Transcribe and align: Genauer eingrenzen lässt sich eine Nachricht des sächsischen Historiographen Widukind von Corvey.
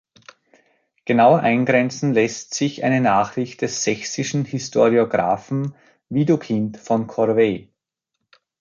Genauer 1.05 1.41
eingrenzen 1.41 2.11
lässt 2.11 2.55
sich 2.55 2.83
eine 2.83 3.01
Nachricht 3.01 3.61
des 3.61 3.83
sächsischen 3.83 4.45
Historiographen 4.45 5.75
Widukind 6.09 6.77
von 6.77 7.05
Corvey. 7.05 7.69